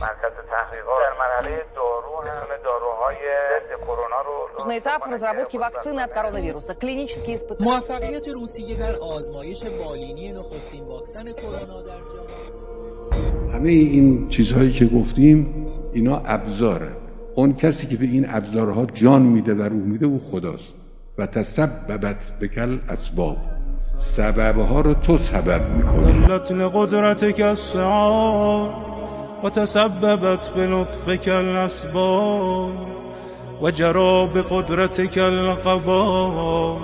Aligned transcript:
مرکز 0.00 0.34
تحقیقات 0.50 1.00
در 1.04 1.14
مرحله 1.18 1.64
دارو 1.74 2.14
میتونه 2.24 2.56
داروهای 2.64 3.16
ضد 3.68 3.80
کرونا 3.84 4.20
رو 4.26 4.36
этап 4.80 5.02
разработки 5.06 5.56
вакцины 5.58 6.00
от 6.00 6.12
коронавируса. 6.12 6.74
Клинические 6.74 7.36
испытания. 7.36 7.70
موفقیت 7.70 8.28
روسیه 8.28 8.76
در 8.76 8.96
آزمایش 8.96 9.64
بالینی 9.64 10.32
نخستین 10.32 10.84
واکسن 10.84 11.32
کرونا 11.32 11.82
در 11.82 12.00
جهان 12.12 13.52
همه 13.54 13.70
این 13.70 14.28
چیزهایی 14.28 14.72
که 14.72 14.84
گفتیم 14.86 15.66
اینا 15.92 16.22
ابزاره 16.26 16.92
اون 17.34 17.56
کسی 17.56 17.86
که 17.86 17.96
به 17.96 18.04
این 18.04 18.26
ابزارها 18.28 18.86
جان 18.86 19.22
میده 19.22 19.54
و 19.54 19.62
روح 19.62 19.82
میده 19.82 20.06
او 20.06 20.20
خداست 20.30 20.72
و 21.18 21.26
تسببت 21.26 22.38
بکل 22.40 22.78
اسباب 22.88 23.36
سببها 23.96 24.80
رو 24.80 24.94
تو 24.94 25.18
سبب 25.18 25.70
میکنی 25.70 26.26
ذلت 26.26 26.52
لقدرتك 26.52 27.40
السعار 27.40 28.74
وتسببت 29.43 30.51
بلطفك 30.55 31.29
الأسباب 31.29 32.73
وجرى 33.61 34.27
بقدرتك 34.35 35.17
القضاء 35.17 36.81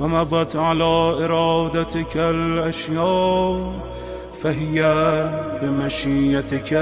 ومضت 0.00 0.56
على 0.56 1.24
إرادتك 1.24 2.16
الأشياء 2.16 3.72
فهي 4.42 4.82
بمشيتك 5.62 6.74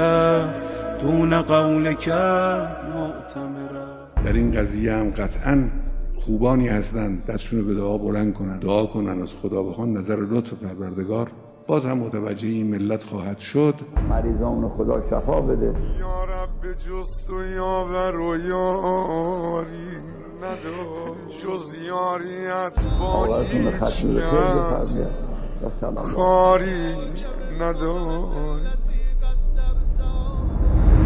دون 1.01 1.33
قولك 1.41 2.07
مؤتمرا. 2.95 4.01
در 4.25 4.33
این 4.33 4.51
قضیه 4.51 4.93
هم 4.93 5.11
قطعا 5.11 5.69
خوبانی 6.15 6.67
هستند. 6.67 7.25
دستشون 7.25 7.59
رو 7.59 7.65
به 7.65 7.73
دعا 7.73 7.97
بلند 7.97 8.33
کنن. 8.33 8.59
دعا 8.59 8.85
کنن. 8.85 9.21
از 9.21 9.33
خدا 9.41 9.63
بخوان 9.63 9.97
نظر 9.97 10.15
لطف 10.15 10.53
پروردگار 10.53 11.27
باز 11.67 11.85
هم 11.85 11.97
متوجه 11.97 12.47
این 12.47 12.67
ملت 12.67 13.03
خواهد 13.03 13.39
شد. 13.39 13.75
مریضان 14.09 14.69
خدا 14.69 15.01
شفا 15.09 15.41
بده. 15.41 15.73
یا 15.99 16.23
رب 16.23 16.73
جست 16.73 17.29
و 17.29 17.43
یاور 17.43 18.19
و 18.19 18.37
یاری 18.37 19.97
ندار 20.37 21.15
جز 21.43 21.75
یاریت 21.87 22.85
با 22.99 23.41
هیچ 23.41 24.05
کس. 24.15 25.09
کاری 25.95 26.95
ندار 27.59 28.59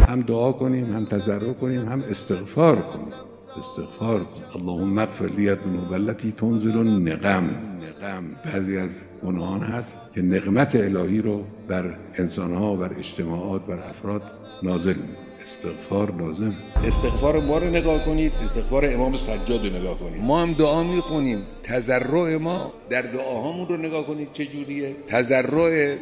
هم 0.08 0.22
دعا 0.22 0.52
کنیم 0.52 0.96
هم 0.96 1.04
تضرع 1.04 1.52
کنیم 1.52 1.88
هم 1.88 2.02
استغفار 2.10 2.76
کنیم. 2.76 3.12
استغفار 3.58 4.20
کن. 4.20 4.60
اللهم 4.60 4.98
اغفر 4.98 5.26
لی 5.26 5.54
ذنوب 5.54 5.92
التي 5.92 6.32
تنزل 6.32 6.78
النقم 6.78 7.50
نقم 7.82 8.24
بعضی 8.44 8.76
از 8.78 8.90
گناهان 9.24 9.60
هست 9.60 9.94
که 10.14 10.22
نقمت 10.22 10.74
الهی 10.74 11.20
رو 11.20 11.44
بر 11.68 11.98
انسانها 12.14 12.76
بر 12.76 12.98
اجتماعات 12.98 13.66
بر 13.66 13.78
افراد 13.78 14.22
نازل 14.62 14.94
می‌کنه 14.94 15.26
استغفار 15.46 16.16
لازم. 16.16 16.54
استغفار 16.84 17.40
ما 17.40 17.58
رو 17.58 17.66
نگاه 17.66 18.04
کنید. 18.04 18.32
استغفار 18.44 18.84
امام 18.94 19.16
سجاد 19.16 19.66
رو 19.66 19.78
نگاه 19.80 19.98
کنید. 19.98 20.22
ما 20.22 20.42
هم 20.42 20.52
دعا 20.52 20.82
می‌خونیم. 20.82 21.42
تضرع 21.62 22.36
ما 22.36 22.72
در 22.90 23.02
دعاهامون 23.02 23.68
رو 23.68 23.76
نگاه 23.76 24.06
کنید. 24.06 24.28
چه 24.32 24.46
جوریه؟ 24.46 24.96
تضرع 25.06 25.96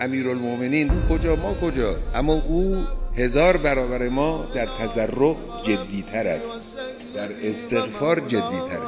امیرالمومنین 0.00 0.90
او 0.90 1.16
کجا؟ 1.16 1.36
ما 1.36 1.54
کجا؟ 1.54 1.96
اما 2.14 2.32
او 2.32 2.76
هزار 3.16 3.56
برابر 3.56 4.08
ما 4.08 4.46
در 4.54 4.66
تضرع 4.66 5.34
جدیتر 5.62 6.26
است. 6.26 6.78
در 7.16 7.48
استغفار 7.48 8.18
جدیتر 8.20 8.82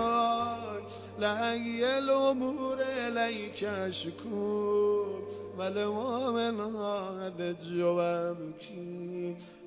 لأي 1.19 1.99
الأمور 1.99 2.79
إليك 2.81 3.65
أشكو 3.65 5.07
ولو 5.59 6.33
من 6.33 6.61
هذا 6.77 7.51
الجوابك 7.51 8.65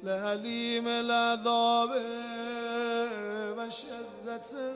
لأليم 0.04 0.88
العذاب 0.88 1.90
وشدة 3.58 4.74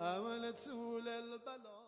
أمل 0.00 0.52
طول 0.64 1.08
البلاء 1.08 1.83